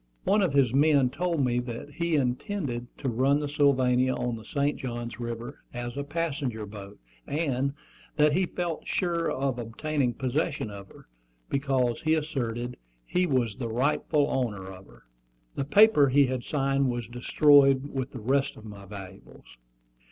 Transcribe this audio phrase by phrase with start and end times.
[0.23, 4.43] One of his men told me that he intended to run the Sylvania on the
[4.43, 4.75] St.
[4.79, 7.75] Johns River as a passenger boat, and
[8.15, 11.07] that he felt sure of obtaining possession of her,
[11.49, 15.03] because, he asserted, he was the rightful owner of her.
[15.53, 19.55] The paper he had signed was destroyed with the rest of my valuables.